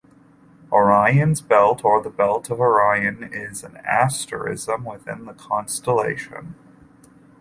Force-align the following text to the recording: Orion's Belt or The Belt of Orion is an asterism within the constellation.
Orion's 0.71 1.41
Belt 1.41 1.85
or 1.85 2.01
The 2.01 2.09
Belt 2.09 2.49
of 2.49 2.59
Orion 2.59 3.21
is 3.21 3.63
an 3.63 3.77
asterism 3.87 4.83
within 4.83 5.25
the 5.25 5.33
constellation. 5.33 6.55